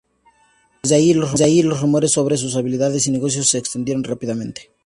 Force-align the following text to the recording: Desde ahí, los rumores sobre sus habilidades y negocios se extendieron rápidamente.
Desde 0.81 0.95
ahí, 0.95 1.13
los 1.61 1.79
rumores 1.79 2.11
sobre 2.13 2.35
sus 2.35 2.55
habilidades 2.55 3.05
y 3.05 3.11
negocios 3.11 3.49
se 3.51 3.59
extendieron 3.59 4.03
rápidamente. 4.03 4.71